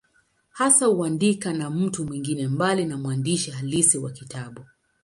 Hasa 0.51 0.85
huandikwa 0.87 1.53
na 1.53 1.69
mtu 1.69 2.05
mwingine, 2.05 2.47
mbali 2.47 2.85
na 2.85 2.97
mwandishi 2.97 3.51
halisi 3.51 3.97
wa 3.97 4.11
kitabu. 4.11 4.65